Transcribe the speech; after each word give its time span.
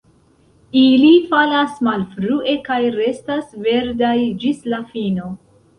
Ili 0.83 1.11
falas 1.33 1.77
malfrue 1.89 2.57
kaj 2.71 2.81
restas 2.99 3.55
verdaj 3.69 4.19
ĝis 4.45 4.69
la 4.75 4.87
fino. 4.95 5.33